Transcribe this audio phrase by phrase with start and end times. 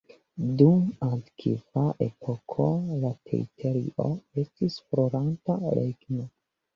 [0.59, 2.65] Dum la antikva epoko
[3.03, 4.07] la teritorio
[4.45, 6.27] estis floranta regno.